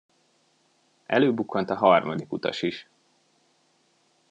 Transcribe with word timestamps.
Előbukkant 1.05 1.69
a 1.69 1.75
harmadik 1.75 2.31
utas 2.31 2.61
is. 2.61 2.87